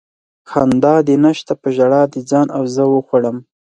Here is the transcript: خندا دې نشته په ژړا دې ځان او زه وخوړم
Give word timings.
خندا 0.49 0.95
دې 1.07 1.15
نشته 1.25 1.53
په 1.61 1.67
ژړا 1.75 2.01
دې 2.13 2.21
ځان 2.31 2.47
او 2.57 2.63
زه 2.75 2.83
وخوړم 2.93 3.37